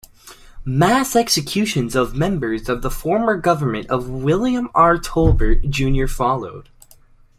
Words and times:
Mass 0.65 1.15
executions 1.15 1.95
of 1.95 2.15
members 2.15 2.67
of 2.67 2.81
the 2.81 2.89
former 2.89 3.37
government 3.37 3.85
of 3.91 4.09
William 4.09 4.67
R. 4.73 4.97
Tolbert, 4.97 5.69
Junior 5.69 6.07
followed. 6.07 6.69